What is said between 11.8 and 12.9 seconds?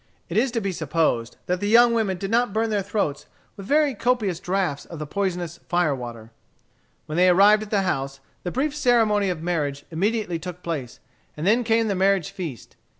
the marriage feast.